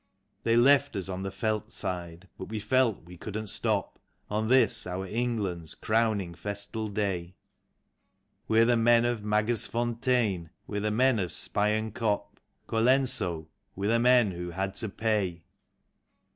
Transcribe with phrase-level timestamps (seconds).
[0.45, 3.99] "They left us on the veldt side, but we felt we couldn't stop,
[4.31, 7.35] On this, our England's crowning festal day;
[8.47, 13.45] We're the men of Magersfontein, we're the men of Spion Kop, Colenso,—
[13.75, 15.43] we're the men who had to pay.